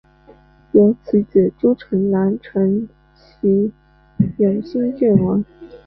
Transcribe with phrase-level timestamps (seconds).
[0.71, 3.71] 由其子朱诚澜承袭
[4.39, 5.45] 永兴郡王。